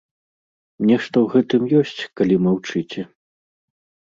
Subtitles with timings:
[0.91, 3.01] Нешта ў гэтым ёсць, калі маўчыце.